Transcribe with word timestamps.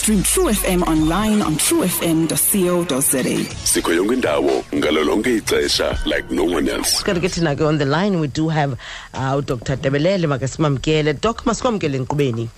Stream 0.00 0.22
True 0.22 0.48
FM 0.48 0.80
online 0.88 1.42
on 1.42 1.54
truefm.co.za. 1.56 3.24
sikho 3.64 3.92
yonke 3.92 4.14
indawo 4.14 4.64
ngalo 4.74 5.04
lonke 5.04 5.36
ixesha 5.36 5.98
like 6.06 6.30
no 6.30 6.44
one 6.44 6.68
else. 6.68 7.02
Kanti 7.02 7.20
ke 7.20 7.30
thina 7.30 7.54
ke 7.54 7.60
on 7.60 7.76
the 7.76 7.84
line. 7.84 8.18
We 8.18 8.28
do 8.28 8.48
have 8.48 8.72
uh, 9.12 9.36
udr 9.36 9.76
debelele 9.76 10.26
make 10.28 10.40
simamkele 10.48 11.20
doc 11.20 11.44
masikwamkele 11.44 11.96
enkqubeni? 11.98 12.48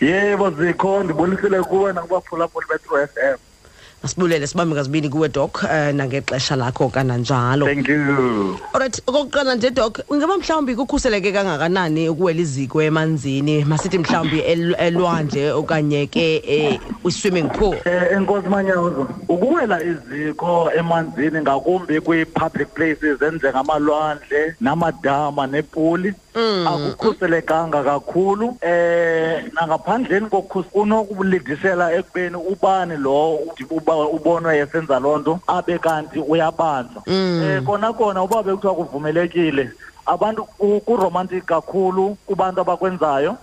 Yebo 0.00 0.50
zikho 0.50 1.02
ndibulisile 1.04 1.62
kuwe 1.62 1.92
nakubaphulaphuli 1.92 2.66
be-true 2.68 3.02
f 3.02 3.40
m 4.06 4.08
masibulele 4.08 4.46
sibambe 4.46 4.74
ngazibini 4.74 5.08
kuwe 5.08 5.28
doc 5.28 5.62
uh, 5.62 5.70
nangexesha 5.94 6.56
lakho 6.56 6.88
kananjalo. 6.88 7.66
Thank 7.66 7.88
you. 7.88 8.56
Alright 8.72 9.02
okokuqala 9.06 9.54
nje 9.54 9.70
doc 9.70 9.98
ingaba 10.12 10.38
mhlawumbi 10.38 10.76
kukhuseleke 10.76 11.32
kangakanani 11.32 12.08
ukuwela 12.08 12.40
iziko 12.40 12.82
emanzini? 12.82 13.64
Masithi 13.64 13.98
mhlawumbi 13.98 14.40
el- 14.40 14.76
elwandle 14.78 15.52
okanye 15.52 16.06
ke 16.06 16.42
eh, 16.46 16.78
kwi-swimming 17.02 17.48
pool. 17.48 17.76
Um 17.86 18.16
enkosi 18.18 18.48
manyazo 18.48 19.08
ukuwela 19.28 19.80
iziko 19.82 20.70
emanzini 20.78 21.40
ngakumbi 21.40 22.00
kwii-public 22.00 22.68
places 22.74 23.22
enjengamalwandle 23.22 24.54
namadama 24.60 25.46
nepuli 25.46 26.14
akukhuselekanga 26.66 27.82
kakhulu. 27.82 28.46
Um 28.48 29.50
nangaphandleni 29.60 30.26
kokhusi 30.30 30.68
kunokulidisela 30.68 31.92
ekubeni 31.94 32.36
ubani 32.36 32.96
lo 32.96 33.38
uba 33.70 33.95
ubonwe 34.04 34.58
esenza 34.58 34.98
loo 35.00 35.18
nto 35.18 35.40
abe 35.46 35.78
kanti 35.78 36.18
uyabanjwa. 36.20 37.02
Um 37.06 37.64
kona 37.66 37.92
kona 37.92 38.22
uba 38.22 38.42
bekuthiwa 38.42 38.74
kuvumelekile 38.74 39.70
abantu 40.06 40.44
ku- 40.44 40.80
kuromantic 40.86 41.44
kakhulu 41.44 42.16
kubantu 42.26 42.60
abakwenzayo 42.60 43.30
and 43.30 43.38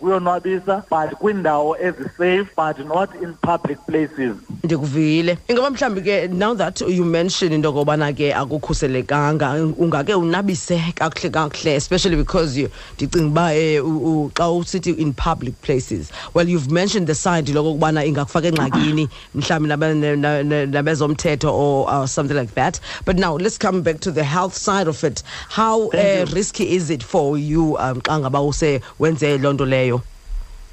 kuyonwabisa 0.00 0.82
but 0.90 1.18
kwiindawo 1.18 1.76
ezisafe 1.80 2.48
but 2.56 2.78
not 2.86 3.10
in 3.22 3.34
public 3.42 3.78
places. 3.86 4.36
Ndikuvile. 4.64 5.38
Ingaba 5.48 5.70
mhlawumbi 5.70 6.02
ke 6.02 6.28
now 6.32 6.54
that 6.54 6.80
you 6.80 7.04
mention 7.04 7.52
into 7.52 7.68
okobana 7.68 8.12
ke 8.12 8.32
akukhuselekanga 8.34 9.54
ungake 9.78 10.14
unabise 10.14 10.78
kakuhle 10.94 11.30
kakuhle 11.30 11.74
especially 11.76 12.16
because 12.16 12.56
you 12.60 12.68
ndicinga 12.96 13.26
uba 13.26 13.52
um 13.84 14.30
xa 14.34 14.50
usithi 14.50 14.90
in 14.98 15.12
public 15.12 15.54
places 15.62 16.10
well 16.34 16.48
you've 16.48 16.70
mentioned 16.70 17.06
the 17.06 17.14
side 17.14 17.46
lokokubana 17.52 18.04
ingakufaka 18.04 18.48
engxakini 18.48 19.08
mhlawumbi 19.34 19.68
nabe- 19.68 19.94
na- 19.94 20.16
na- 20.16 20.42
na- 20.42 20.66
nabezomthetho 20.66 21.52
or 21.52 21.88
uh, 21.88 22.06
something 22.06 22.34
like 22.36 22.54
that. 22.54 22.80
But 23.04 23.16
now 23.18 23.36
let's 23.36 23.58
come 23.58 23.82
back 23.82 24.00
to 24.00 24.10
the 24.10 24.24
health 24.24 24.54
side 24.54 24.88
of 24.88 25.02
it. 25.04 25.22
How 25.48 25.88
uh, 25.90 26.26
risky 26.32 26.74
is 26.74 26.90
it 26.90 27.02
for 27.02 27.38
you 27.38 27.76
um 27.78 28.00
xa 28.00 28.18
ngaba 28.20 28.40
use 28.48 28.80
wenze 28.98 29.35
loo 29.38 29.52
nto 29.52 29.64
leyo 29.64 30.00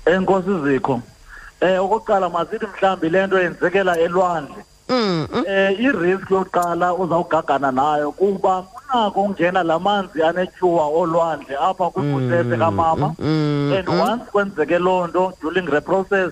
enkosi 0.05 0.53
zikho 0.63 0.93
um 1.61 1.79
okokuqala 1.79 2.29
masithi 2.29 2.65
mhlawumbi 2.65 3.09
le 3.09 3.27
nto 3.27 3.39
yenzekela 3.39 3.99
elwandle 3.99 4.61
mm, 4.89 5.27
mm. 5.33 5.45
um 5.47 5.71
irisk 5.85 6.31
yokuqala 6.31 6.93
uzawugagana 6.93 7.71
nayo 7.71 8.11
kuba 8.11 8.65
kunako 8.93 9.21
ungena 9.21 9.63
la 9.63 9.79
manzi 9.79 10.23
anetyuwa 10.23 10.87
olwandle 10.87 11.57
apha 11.57 11.89
kwibhusese 11.89 12.57
kamama. 12.57 13.15
and 13.19 13.89
once 13.89 14.23
kwenzeke 14.31 14.79
loo 14.79 15.07
nto 15.07 15.33
during 15.41 15.67
the 15.67 15.81
process 15.81 16.31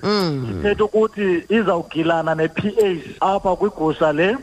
ithetha 0.49 0.83
ukuthi 0.83 1.43
izawugilana 1.49 2.35
ne-p 2.35 2.69
h 2.69 3.17
apha 3.19 3.55
kwigusha 3.55 4.13
le. 4.13 4.37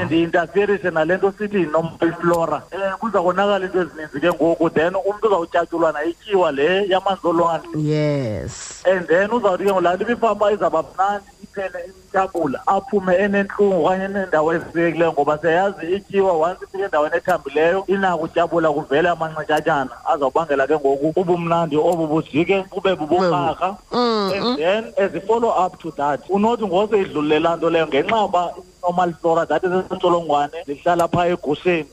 And 0.00 0.12
interferise 0.12 0.90
nale 0.90 1.16
nto 1.16 1.32
sithi 1.38 1.56
yi-normal 1.56 2.62
um 2.72 2.98
kuza 3.00 3.20
konakala 3.22 3.64
into 3.66 3.80
ezininzi 3.80 4.20
ke 4.20 4.32
ngoku 4.32 4.70
then 4.70 4.94
umntu 4.94 5.26
uzawutyatyulwa 5.26 5.92
nayityiwa 5.92 6.52
le 6.52 6.88
yamanzi 6.88 7.26
olwandle. 7.26 7.82
Yes. 7.82 8.82
And 8.86 9.06
then 9.06 9.30
uzawuthi 9.30 9.64
ke 9.64 9.72
ngolaa 9.72 9.94
nto 9.94 10.04
ibifama 10.04 10.52
izawuba 10.52 10.82
mnandi 10.82 11.39
iphele 11.50 11.78
imtyabula 11.88 12.62
aphume 12.66 13.14
enentlungu 13.16 13.86
okanye 13.86 14.04
eneendawo 14.04 14.54
ezifilekileyo 14.54 15.12
ngoba 15.12 15.38
siyayazi 15.38 15.86
ityiwa 15.96 16.32
once 16.32 16.64
ifike 16.64 16.84
endaweni 16.84 17.16
ethambileyo 17.16 17.84
inako 17.86 18.22
utyabula 18.24 18.68
kuvele 18.72 19.08
amanxityatyana 19.08 19.90
azawubangela 20.12 20.66
ke 20.66 20.76
ngoku 20.78 21.20
ubumnandi 21.20 21.76
obu 21.76 22.06
bujike 22.06 22.64
bube 22.70 22.94
bubukaka 22.94 23.76
and 23.92 24.58
then 24.58 24.84
as 24.96 25.14
a 25.14 25.20
follow 25.20 25.50
up 25.64 25.78
to 25.78 25.90
that 25.90 26.20
unothi 26.28 26.64
ngose 26.66 27.00
idlulile 27.00 27.38
laa 27.38 27.56
nto 27.56 27.70
leyo 27.70 27.86
ngenxa 27.86 28.16
yoba 28.16 28.54
i-normal 28.80 29.12
flora 29.20 29.46
that 29.46 29.64
is 29.64 29.70
izintsholongwane 29.70 30.64
zihlala 30.66 31.08
phaa 31.08 31.26
egusheni 31.26 31.86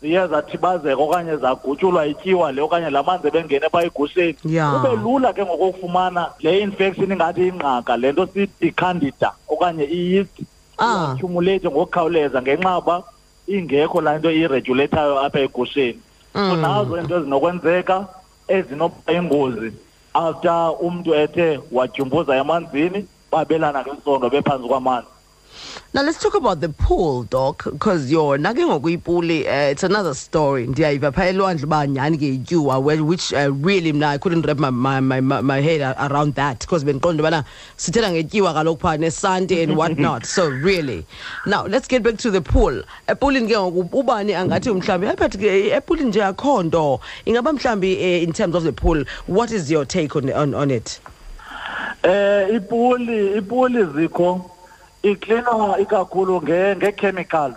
ziye 0.00 0.26
zathibazeka 0.26 1.02
okanye 1.02 1.36
zagutyulwa 1.36 2.06
ityiwa 2.06 2.52
le 2.52 2.62
okanye 2.62 2.90
la 2.90 3.02
manzi 3.02 3.26
ebengene 3.28 3.68
phaa 3.68 3.82
egusheni 3.82 4.36
Yeah. 4.44 4.72
kube 4.82 4.96
lula 5.02 5.32
ke 5.32 5.42
ngokufumana 5.44 6.30
le 6.40 6.60
infection 6.60 7.12
ingathi 7.12 7.48
ingqaka 7.48 7.96
le 7.96 8.12
nto 8.12 8.26
sithi 8.26 8.66
i-candida 8.68 9.32
okanye 9.48 9.84
i-yeast. 9.84 10.36
Ah. 10.78 11.12
accumulate 11.12 11.68
ngokukhawuleza 11.68 12.42
ngenxa 12.42 12.70
yoba 12.74 13.02
ingekho 13.48 14.00
laa 14.00 14.18
nto 14.18 14.30
iyiregulatayo 14.30 15.18
apha 15.20 15.40
egusheni 15.40 15.98
so 16.32 16.56
nazo 16.56 16.98
into 16.98 17.16
ezinokwenzeka 17.18 18.06
ezinoba 18.48 19.12
ingozi 19.12 19.72
after 20.14 20.72
umntu 20.80 21.14
ethe 21.14 21.60
wadyumbuza 21.72 22.36
emanzini 22.36 23.06
babelana 23.32 23.82
ngesondo 23.82 24.30
bephantsi 24.30 24.68
kwamanzi. 24.68 25.08
Now 25.94 26.02
let's 26.02 26.20
talk 26.22 26.34
about 26.34 26.60
the 26.60 26.68
pool, 26.68 27.22
doc, 27.22 27.64
because 27.64 28.12
yona 28.12 28.52
ke 28.52 28.60
ngokuyipuli 28.60 29.46
uh, 29.46 29.70
it's 29.70 29.82
another 29.82 30.12
story. 30.12 30.66
Ndiyayiva 30.66 31.12
phaa 31.12 31.24
elwandle 31.24 31.64
uba 31.64 31.86
nyhani 31.86 32.18
ke 32.18 32.28
ityuwa 32.34 32.78
well, 32.82 33.02
which 33.04 33.32
uh, 33.32 33.50
really 33.54 33.92
mna 33.92 34.08
I 34.08 34.18
couldn't 34.18 34.42
wrap 34.46 34.58
my, 34.58 34.68
my, 34.68 35.00
my, 35.00 35.40
my, 35.40 35.60
head 35.62 35.80
around 35.80 36.34
that 36.34 36.60
because 36.60 36.84
bendiqonda 36.84 37.22
ubana 37.22 37.44
sithetha 37.76 38.10
ngetyiwa 38.10 38.54
kaloku 38.54 38.80
phaa 38.80 38.98
nesanti 38.98 39.62
and 39.62 39.78
what 39.78 39.96
not. 39.98 40.26
so 40.26 40.50
really. 40.50 41.06
Now 41.46 41.64
let's 41.64 41.88
get 41.88 42.02
back 42.02 42.18
to 42.18 42.30
the 42.30 42.42
pool. 42.42 42.82
Epulini 43.06 43.48
ke 43.48 43.56
ngoku 43.56 43.88
ubani 43.90 44.34
angathi 44.34 44.70
mhlawumbi 44.70 45.38
ke 45.38 45.72
epulini 45.72 46.10
nje 46.10 46.22
akho 46.22 46.62
nto. 46.62 47.00
Ingaba 47.24 47.52
mhlawumbi 47.52 47.96
uh, 47.96 48.22
in 48.24 48.34
terms 48.34 48.54
of 48.54 48.64
the 48.64 48.74
pool, 48.74 49.04
what 49.26 49.50
is 49.50 49.70
your 49.70 49.86
take 49.86 50.14
on, 50.14 50.30
on, 50.32 50.54
on 50.54 50.70
it? 50.70 51.00
Eh 52.04 52.56
ipuli 52.56 53.38
ipuli 53.38 53.84
zikho 53.84 54.50
iklinwa 55.02 55.78
ikakhulu 55.78 56.42
nge 56.42 56.76
ngechemicals. 56.76 57.56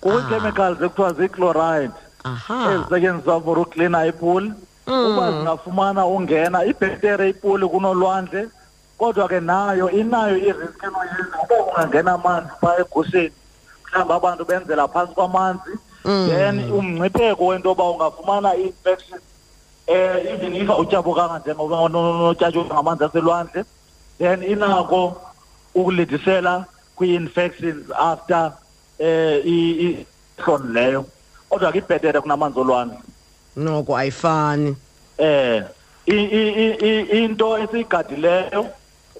Kukho 0.00 0.18
Ah. 0.18 0.28
chemicals 0.28 0.80
ekuthiwa 0.80 1.12
zichloride 1.12 1.94
Aha. 2.24 2.72
ezisetyenziswa 2.74 3.40
for 3.40 3.58
uklina 3.58 4.06
ipuli. 4.06 4.52
Uba 4.86 5.32
zingafumana 5.32 6.06
ungena 6.06 6.64
ibhetere 6.64 7.28
ipuli 7.28 7.66
kunolwandle 7.68 8.48
kodwa 8.98 9.28
ke 9.28 9.40
nayo 9.40 9.90
inayo 9.90 10.36
irisk 10.36 10.82
enoyenza 10.82 11.36
uba 11.44 11.56
ungangena 11.66 12.12
amanzi 12.12 12.50
phaa 12.60 12.76
egusheni 12.78 13.32
mhlawumbi 13.84 14.12
abantu 14.14 14.44
benzela 14.44 14.88
phantsi 14.88 15.14
kwamanzi 15.14 15.72
then 16.04 16.70
umngcipheko 16.72 17.46
wento 17.46 17.68
yoba 17.68 17.84
ungafumana 17.90 18.54
i-infection 18.56 19.20
eh 19.86 20.32
even 20.34 20.54
if 20.56 20.70
awutyabukanga 20.70 21.38
njengoba 21.38 21.88
notyatyulwa 21.88 22.74
ngamanzi 22.74 23.04
aselwandle 23.04 23.64
then 24.18 24.42
inako 24.42 25.16
ukulidisela 25.74 26.64
kwi-infections 26.96 27.90
after 27.98 28.52
eh 28.98 29.42
ihloni 29.46 30.72
leyo 30.74 31.06
kodwa 31.48 31.72
ke 31.72 31.78
ibhetere 31.78 32.20
kunamanzi 32.20 32.60
olwandle 32.60 32.98
Noko 33.56 33.96
ayifani. 33.96 34.76
eh 35.18 35.62
into 36.06 37.58
esiyigadileyo 37.58 38.66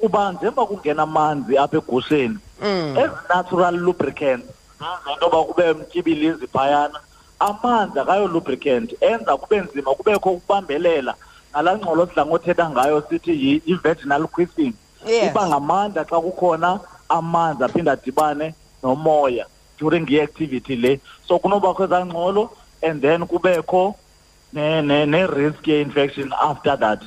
kuba 0.01 0.33
njengoba 0.33 0.67
kungena 0.67 1.03
amanzi 1.03 1.59
apha 1.59 1.77
egusheni 1.77 2.39
ezi-natural 2.97 3.75
lubricants 3.77 4.47
zento 5.05 5.25
yoba 5.25 5.45
kube 5.45 5.73
mtyibilizi 5.73 6.47
phayana 6.47 7.01
amanzi 7.39 7.99
akayo 7.99 8.27
lubricant 8.29 8.95
enza 9.01 9.37
kube 9.37 9.61
nzima 9.61 9.95
kubekho 9.95 10.31
ukubambelela 10.31 11.15
ngalaa 11.53 11.77
ngxolo 11.77 12.07
sidla 12.07 12.27
ngothetha 12.27 12.71
ngayo 12.71 13.03
sithi 13.11 13.31
yi- 13.31 13.63
yi-vaginal 13.67 14.27
quiffing 14.27 14.73
Yes. 14.73 14.84
Iba 15.07 15.47
ngamandla 15.49 16.05
xa 16.05 16.21
kukhona 16.21 16.81
amanzi 17.09 17.65
aphinde 17.65 17.91
adibane 17.91 18.55
nomoya 18.83 19.45
during 19.79 20.07
i-activity 20.09 20.77
le 20.77 21.01
so 21.27 21.39
kunobakho 21.39 21.85
ezaa 21.85 22.05
ngxolo 22.07 22.51
and 22.83 23.03
then 23.03 23.27
kubekho 23.27 23.95
ne- 24.53 24.83
ne- 24.83 25.07
ne-risk 25.07 25.67
ye-infection 25.67 26.33
after 26.41 26.77
that 26.77 27.03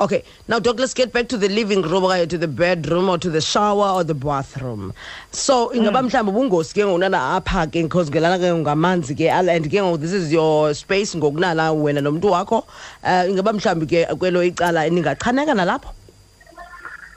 Okay, 0.00 0.24
now, 0.48 0.58
Doc, 0.58 0.78
let's 0.78 0.94
get 0.94 1.12
back 1.12 1.28
to 1.28 1.36
the 1.36 1.50
living 1.50 1.82
room, 1.82 2.04
or 2.04 2.24
to 2.24 2.38
the 2.38 2.48
bedroom, 2.48 3.10
or 3.10 3.18
to 3.18 3.28
the 3.28 3.42
shower, 3.42 3.90
or 3.96 4.02
the 4.02 4.14
bathroom. 4.14 4.94
So, 5.30 5.68
ingaba 5.74 6.00
mhlawumbi 6.02 6.30
ubungozi 6.32 6.72
ke 6.72 6.80
ngonana 6.88 7.36
apha 7.38 7.66
ke 7.66 7.82
because 7.82 8.08
ngelana 8.08 8.38
ke 8.38 8.48
ngamanzi 8.48 9.14
ke 9.14 9.28
al- 9.30 9.50
and 9.50 9.66
ke 9.66 9.74
ngoku 9.76 10.00
this 10.00 10.14
is 10.14 10.32
your 10.32 10.72
space 10.72 11.14
ngokunala 11.14 11.68
wena 11.76 12.00
nomntu 12.00 12.30
wakho. 12.32 12.64
Uh, 13.04 13.28
ingaba 13.28 13.52
mhlawumbi 13.52 13.86
ke 13.86 14.06
kwelo 14.16 14.40
icala 14.42 14.88
ningachaneka 14.88 15.52
nalapho? 15.54 15.92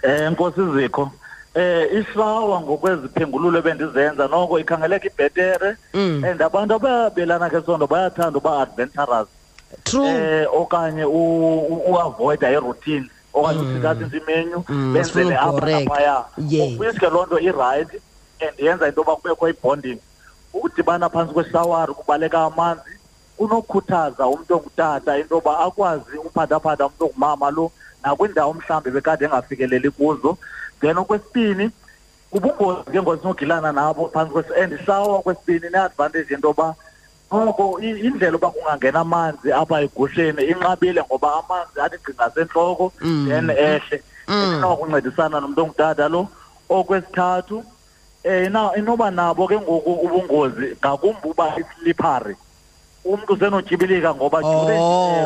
Eh 0.03 0.29
Nkosi 0.31 0.61
Zikho 0.75 1.11
eh 1.55 1.87
ishawa 1.99 2.61
ngokweziphengululo 2.61 3.61
bendizenza 3.61 4.27
noko 4.27 4.59
ikhangeleka 4.59 5.07
ibhetere. 5.07 5.77
And 5.93 6.41
abantu 6.41 6.73
ababelana 6.75 7.49
ke 7.49 7.61
sondo 7.65 7.87
bayathanda 7.87 8.37
uba 8.37 8.61
adventurous. 8.61 9.27
True. 9.83 10.07
eh 10.07 10.45
okanye 10.53 11.05
u- 11.05 11.65
u- 11.73 11.83
uavoida 11.93 12.49
iroutine 12.51 13.09
okanye 13.33 13.59
uthintathinta 13.61 14.17
imenyu 14.17 14.63
Mm, 14.69 14.93
benzele 14.93 15.03
sifuna 15.05 15.39
apha 15.41 15.49
ubhoreka. 15.49 15.79
naphaya. 15.79 16.25
Yes. 16.49 16.79
which 16.79 16.97
ke 16.99 17.09
loo 17.09 17.25
nto 17.25 17.39
irayithi 17.39 17.97
and 18.41 18.57
yenza 18.59 18.87
into 18.87 19.01
yoba 19.01 19.15
kubekho 19.15 19.49
ibonding. 19.49 19.99
Ukudibana 20.53 21.09
phantsi 21.09 21.33
kweshawari 21.33 21.93
kubaleka 21.93 22.41
amanzi 22.45 22.92
kunokukhuthaza 23.37 24.27
umntu 24.27 24.55
ongutata 24.55 25.17
into 25.17 25.35
yoba 25.35 25.59
akwazi 25.59 26.17
uphathaphatha 26.25 26.85
umntu 26.85 27.05
ongumama 27.05 27.51
lo 27.51 27.71
nakwindawo 28.03 28.53
mhlawumbi 28.53 28.91
bekade 28.91 29.25
engafikeleli 29.25 29.89
kuzo. 29.89 30.37
Then 30.81 30.97
okwesibini 30.97 31.71
ubungozi 32.31 32.91
ke 32.91 33.01
ngosinogilana 33.01 33.71
nabo 33.71 34.09
phantsi 34.13 34.33
kwesi 34.33 34.53
and 34.61 34.85
shawa 34.85 35.17
okwesibini 35.17 35.69
ne-advantage 35.69 36.33
yento 36.33 36.47
yoba 36.47 36.75
noko 37.31 37.79
indlela 37.79 38.31
yoba 38.31 38.51
kungangena 38.51 38.99
amanzi 38.99 39.51
apha 39.51 39.81
egusheni 39.81 40.43
inqabile 40.43 41.01
ngoba 41.03 41.33
amanzi 41.39 41.81
athi 41.81 41.97
gqi 41.97 42.13
sentloko 42.35 42.91
then 43.01 43.49
ehle. 43.49 44.03
Inokuncedisana 44.27 45.39
nomntu 45.39 45.61
ongutata 45.61 46.09
lo. 46.09 46.27
Okwesithathu 46.69 47.63
ina 48.23 48.71
inoba 48.75 49.11
nabo 49.11 49.47
ke 49.47 49.57
ngoku 49.59 49.91
ubungozi 49.91 50.77
ngakumbi 50.79 51.27
uba 51.29 51.53
islippery 51.59 52.35
umntu 53.05 53.33
usenotyibilika 53.33 54.15
ngoba 54.15 54.39
eh, 54.39 54.43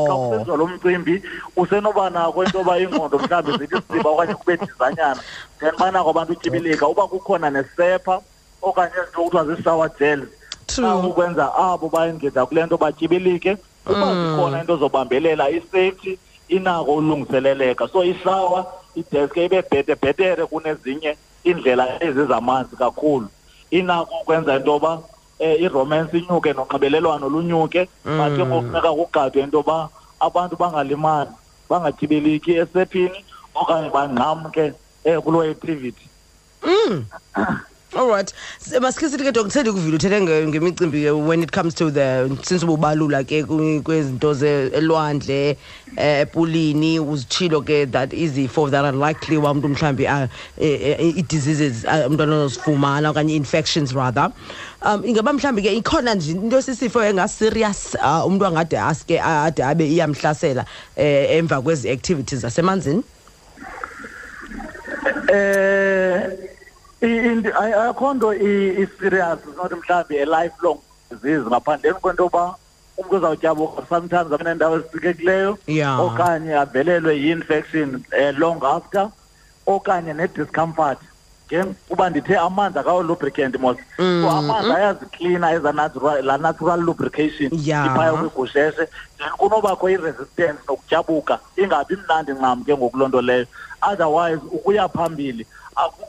xa 0.08 0.14
Oh. 0.14 0.30
kusenziwa 0.30 0.58
lo 0.58 0.68
mcimbi 0.68 1.22
usenoba 1.56 2.10
nako 2.10 2.44
into 2.44 2.58
yoba 2.58 2.80
ingqondo 2.80 3.18
mhlawumbi 3.20 3.58
zithi 3.58 3.82
siba 3.92 4.10
okanye 4.10 4.34
kube 4.34 4.58
dizanyana. 4.58 5.22
Then 5.60 5.76
banako 5.80 6.10
abantu 6.10 6.34
utyibilika 6.34 6.88
uba 6.88 7.08
kukhona 7.08 7.50
nesepha 7.50 8.22
okanye 8.62 8.94
ezinto 9.02 9.22
kuthiwa 9.24 9.46
zii-shower 9.46 9.90
gels 10.00 10.30
ukwenza 11.06 11.56
abo 11.56 11.90
bayengeza 11.90 12.46
kule 12.46 12.66
nto 12.66 12.78
batyibilike 12.78 13.58
uba 13.86 14.08
zikhona 14.16 14.60
into 14.60 14.78
zobambelela 14.78 15.50
i-safety 15.50 16.18
inako 16.48 16.96
ulungiseleleka. 16.96 17.88
So 17.88 18.04
isawa 18.04 18.66
ideske 18.96 19.46
ibe 19.46 19.62
bhete 19.62 19.96
bhetere 19.96 20.46
kunezinye 20.46 21.18
iindlela 21.46 22.04
ezi 22.04 22.26
zamanzi 22.26 22.76
kakhulu. 22.76 23.28
Inako 23.72 24.16
ukwenza 24.22 24.56
into 24.56 24.72
yoba 24.72 25.00
um 25.40 25.56
iromance 25.64 26.18
inyuke 26.18 26.54
nonxibelelwano 26.54 27.30
lunyuke. 27.30 27.88
But 28.04 28.36
ke 28.38 28.44
ngokufuneka 28.46 28.92
kugadwe 28.94 29.42
into 29.44 29.58
yoba 29.58 29.90
abantu 30.20 30.56
bangalimali 30.58 31.32
bangatyibiliki 31.70 32.52
esephini 32.62 33.20
okanye 33.56 33.90
bangxamke 33.90 34.74
um 35.06 35.22
kuloo 35.22 35.44
activity 35.50 36.06
all 37.36 37.77
right. 38.06 38.32
Se- 38.60 38.80
masikhe 38.80 39.10
sithi 39.10 39.24
ke 39.26 39.32
dok 39.34 39.46
ndithanda 39.48 39.72
ukuvile 39.72 39.96
uthethe 39.98 40.20
nge- 40.22 40.48
ngemicimbi 40.48 41.02
ke 41.06 41.12
when 41.28 41.42
it 41.44 41.52
comes 41.52 41.74
to 41.74 41.90
the 41.90 42.30
since 42.44 42.64
ububalula 42.64 43.24
ke 43.26 43.44
kwezinto 43.84 44.34
zelwandle 44.34 45.58
eh, 45.98 46.22
epulini 46.22 47.00
uzitshilo 47.00 47.62
ke 47.66 47.92
that 47.92 48.14
izifo 48.14 48.70
that 48.70 48.86
are 48.86 48.92
likely 48.96 49.38
uba 49.38 49.52
umntu 49.52 49.70
mhlawumbi 49.70 50.08
ah, 50.08 50.28
eh, 50.58 51.00
eh, 51.00 51.18
i-diseases 51.18 51.86
ah, 51.86 52.06
umntwana 52.08 52.36
onozifumana 52.36 53.10
okanye 53.10 53.34
i-infections 53.34 53.94
rather. 53.94 54.32
Um 54.86 55.04
ingaba 55.06 55.34
mhlawumbi 55.34 55.62
ke 55.62 55.76
ikhona 55.82 56.16
nje 56.16 56.32
into 56.32 56.62
sisifo 56.62 57.02
engaserious 57.04 57.96
uh, 57.96 58.26
umntu 58.28 58.46
angade 58.46 58.78
aske 58.80 59.20
ade 59.22 59.64
abe 59.64 59.88
iyamhlasela 59.90 60.66
eh, 60.96 61.38
emva 61.38 61.62
kwezi 61.62 61.90
activities 61.90 62.40
zasemanzini? 62.42 63.04
Eh 65.34 65.77
ayikho 67.02 68.14
nto 68.14 68.34
i-serious 68.34 69.40
not 69.58 69.72
mhlawumbi 69.72 70.16
elifelong 70.16 70.44
lifelong 70.44 70.80
disease 71.12 71.46
ngaphandleni 71.50 71.96
kwento 72.02 72.24
yoba 72.24 72.56
umntu 72.98 73.16
uzawutyabuka 73.16 73.82
sometimes 73.90 74.32
abe 74.34 74.44
nendawo 74.44 74.76
ezisikekileyo 74.76 75.58
Yeah. 75.68 76.00
okanye 76.00 76.56
avelelwe 76.56 77.18
yi-infection 77.18 77.96
um 77.96 78.36
long 78.38 78.64
after 78.64 79.10
okanye 79.68 80.14
ne-discomfort. 80.14 80.98
Kuba 81.90 82.10
ndithe 82.10 82.38
amanzi 82.38 82.80
akawolubricant 82.80 83.60
mos 83.60 83.78
so 83.98 84.30
amanzi 84.30 84.72
ayaziklina 84.72 85.52
eza 85.54 85.72
natural 85.72 86.22
laa 86.26 86.38
natural 86.38 86.80
lubrication 86.82 87.50
Yeah. 87.54 87.86
iphaya 87.86 88.14
kwigusheshe 88.14 88.88
then 89.18 89.30
kunobakho 89.38 89.90
i-resistance 89.90 90.60
nokutyabuka 90.68 91.40
ingabi 91.58 91.96
mnandi 91.96 92.32
ncam 92.32 92.64
ke 92.64 92.78
ngoku 92.78 92.98
loo 92.98 93.08
nto 93.08 93.22
leyo. 93.22 93.46
Otherwise 93.82 94.42
ukuya 94.52 94.90
phambili 94.90 95.46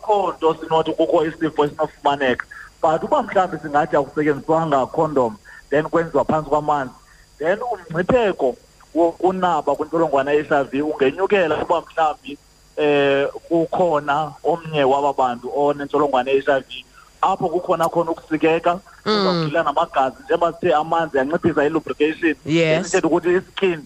akukho 0.08 0.32
nto 0.32 0.56
sinothi 0.60 0.93
kukho 0.93 1.25
isifo 1.25 1.64
esinofumaneka 1.64 2.46
but 2.82 3.02
uba 3.02 3.22
mhlawumbi 3.22 3.58
singathi 3.62 3.96
akusetyenziswanga 3.96 4.87
condom 4.87 5.37
then 5.70 5.84
kwenziwa 5.84 6.25
phantsi 6.25 6.50
kwamanzi 6.50 6.94
then 7.38 7.58
umngcipheko 7.62 8.56
wokunaba 8.94 9.75
kwintsholongwane 9.76 10.32
ye-h 10.34 10.52
i 10.52 10.64
v 10.64 10.82
ungenyukela 10.82 11.64
uba 11.64 11.81
mhlawumbi 11.81 12.38
eh 12.76 13.28
kukhona 13.49 14.32
omnye 14.44 14.84
waba 14.84 15.12
bantu 15.12 15.52
onentsholongwane 15.55 16.31
ye-h 16.31 16.50
i 16.50 16.61
v. 16.61 16.84
Apho 17.20 17.49
kukhona 17.49 17.88
khona 17.88 18.11
ukusikeka 18.11 18.81
uzawugila 19.06 19.62
namagazi 19.62 20.16
njengoba 20.25 20.52
sithe 20.52 20.75
amanzi 20.75 21.19
anciphisa 21.19 21.64
i-lubrication 21.64 22.37
isithetha 22.46 23.06
ukuthi 23.06 23.34
iskin 23.37 23.84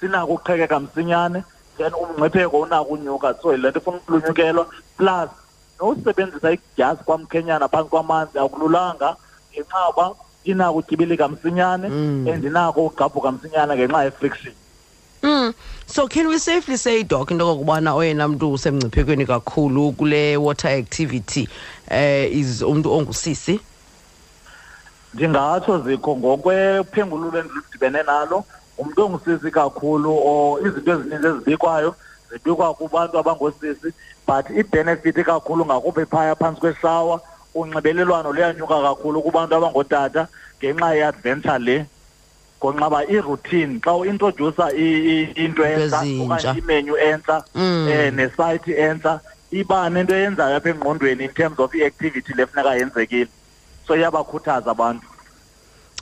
sinako 0.00 0.32
ukuqhekeka 0.32 0.80
msinyane 0.80 1.44
then 1.78 1.92
umngcipheko 1.94 2.60
unako 2.60 2.92
unyuka. 2.94 3.34
So 3.42 3.56
le 3.56 3.70
nto 3.70 3.78
ifuna 3.78 3.96
ukulunyukelwa 3.96 4.66
plus 4.96 5.30
nosebenzisa 5.82 6.52
idyasi 6.52 7.04
kwamkhenyana 7.04 7.68
phantsi 7.68 7.90
kwamanzi 7.90 8.38
akululanga 8.38 9.16
ngenxa 9.52 9.78
yoba 9.86 10.14
inako 10.44 10.78
utyibilika 10.78 11.28
msinyane 11.28 11.86
and 12.32 12.44
inako 12.44 12.86
ugqabhuka 12.86 13.32
msinyane 13.32 13.76
ngenxa 13.76 14.04
ye-friction 14.04 14.54
Mm. 15.22 15.54
So 15.86 16.08
can 16.08 16.26
we 16.26 16.38
safely 16.38 16.76
say 16.76 17.04
doc 17.04 17.30
into 17.30 17.44
kokubana 17.44 17.94
oyena 17.94 18.28
mntu 18.28 18.52
usemngciphekweni 18.52 19.26
kakhulu 19.26 19.92
kule 19.92 20.36
water 20.36 20.70
activity 20.70 21.48
eh 21.88 22.36
is 22.36 22.62
umuntu 22.62 22.92
ongusisi? 22.92 23.60
ndingatsho 25.14 25.78
zikho 25.78 26.16
ngokwephengululo 26.16 27.38
endiludibene 27.38 28.02
nalo 28.02 28.44
umntu 28.78 29.04
ongusisi 29.04 29.50
kakhulu 29.50 30.10
or 30.26 30.66
izinto 30.66 30.92
ezininzi 30.92 31.26
ezibikwayo 31.26 31.94
zibikwa 32.32 32.74
kubantu 32.74 33.18
abangoosisi 33.18 33.92
but 34.26 34.46
ibenefit 34.50 35.16
kakhulu 35.24 35.64
ngakumbi 35.66 36.04
phaya 36.06 36.34
phantsi 36.34 36.60
kweshawa 36.60 37.20
unxibelelwano 37.54 38.32
luyanyuka 38.32 38.82
kakhulu 38.82 39.22
kubantu 39.22 39.54
abangootata 39.56 40.28
ngenxa 40.58 40.94
ye-adventure 40.94 41.58
le 41.58 41.86
ngonxaba 42.62 43.04
iroutine 43.10 43.80
xa 43.84 43.92
uintrodusa 43.94 44.72
into 45.36 45.62
entsha 45.64 46.00
ezintsha. 46.06 46.24
okanye 46.24 46.58
imenyu 46.58 46.96
entsha 46.96 47.42
Mm. 47.54 47.88
um 47.88 48.14
nesayithi 48.16 48.72
entsha 48.72 49.20
iba 49.52 49.90
nento 49.90 50.14
eyenzayo 50.14 50.56
apha 50.56 50.70
engqondweni 50.70 51.24
in 51.24 51.32
terms 51.34 51.58
of 51.58 51.74
i-activity 51.74 52.32
le 52.34 52.46
funeka 52.46 52.74
yenzekile 52.78 53.28
so 53.86 53.96
iyabakhuthaza 53.96 54.70
abantu 54.70 55.06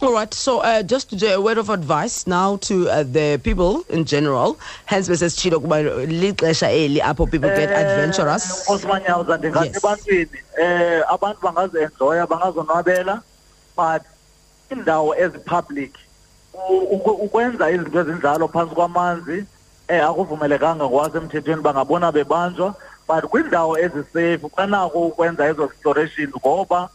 All 0.03 0.13
right. 0.15 0.33
So 0.33 0.61
uh, 0.61 0.83
just 0.83 1.13
a 1.23 1.39
word 1.41 1.59
of 1.59 1.69
advice 1.69 2.27
now 2.27 2.57
to 2.69 2.89
uh, 2.89 3.03
the 3.03 3.39
people 3.45 3.83
in 3.91 4.05
general. 4.07 4.59
Hence 4.87 5.09
Mrs. 5.11 5.37
Chido 5.39 5.61
kuba 5.61 5.83
lixesha 6.07 6.69
eli 6.73 7.01
apho 7.01 7.31
people 7.31 7.51
get 7.51 7.71
adventurous. 7.71 8.65
nkosi 8.65 8.87
manyawuza 8.87 9.37
ndingathi 9.37 9.67
Yes. 9.67 9.77
ebantwini 9.77 10.31
um 10.63 11.03
abantu 11.09 11.41
bangazienjoya 11.43 12.27
bangazonwabela 12.27 13.23
but 13.77 14.03
iindawo 14.73 15.15
ezipublic 15.17 15.95
ukwenza 17.05 17.71
izinto 17.71 18.01
ezinjalo 18.01 18.49
phantsi 18.49 18.75
kwamanzi 18.75 19.45
um 19.89 20.01
akuvumelekanga 20.01 20.85
ngokwasemthethweni 20.85 21.63
bangabona 21.63 22.13
bebanjwa 22.13 22.75
but 23.09 23.25
kwiindawo 23.25 23.79
ezisafe 23.79 24.39
banako 24.57 25.07
ukwenza 25.07 25.47
ezo 25.49 25.65
explorations 25.65 26.35
ngoba 26.37 26.89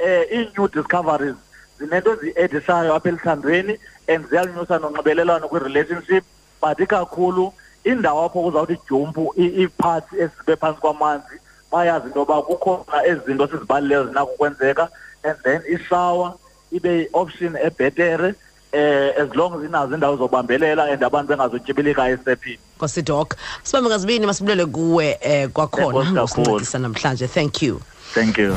um 0.00 0.24
ii-new 0.32 0.68
discoveries 0.68 1.36
zinento 1.80 2.12
ezi-edisayo 2.12 2.94
apha 2.94 3.08
elithandweni 3.08 3.78
and 4.08 4.28
ziyalunyusa 4.30 4.78
nonxibelelwano 4.78 5.48
kwi-relationship 5.48 6.24
but 6.62 6.80
ikakhulu 6.80 7.52
indawo 7.84 8.24
apho 8.24 8.42
kuzawuthi 8.42 8.78
dyumpu 8.88 9.34
ii- 9.38 9.54
ii-parts 9.62 10.12
ezibe 10.12 10.56
phantsi 10.56 10.80
kwamanzi 10.80 11.36
bayazi 11.72 12.06
into 12.06 12.18
yoba 12.18 12.42
kukhona 12.42 13.06
ezi 13.06 13.20
zinto 13.26 13.46
sizibaleleyo 13.46 14.06
zinako 14.06 14.30
ukwenzeka 14.32 14.88
and 15.22 15.36
then 15.42 15.60
ishawa 15.74 16.34
ibe 16.72 16.98
yi-option 16.98 17.56
ebhetere 17.56 18.34
eh 18.72 19.14
as 19.22 19.34
long 19.34 19.54
as 19.54 19.64
inazo 19.68 19.94
indawo 19.94 20.16
zobambelela 20.16 20.84
and 20.92 21.02
abantu 21.04 21.28
bengazotyibilika 21.28 22.08
esephini 22.08 22.58
Nkosi 22.76 23.02
doc. 23.02 23.34
Sibambe 23.62 23.88
ngazibini 23.90 24.26
masibulele 24.26 24.66
kuwe 24.66 25.18
eh 25.20 25.48
kwakhona 25.48 25.86
Enkosi 25.86 26.14
kakhulu. 26.14 26.46
ngosincedisa 26.50 26.78
namhlanje. 26.78 27.26
Thank 27.28 27.62
you. 27.62 27.80
thank 28.14 28.38
you 28.38 28.56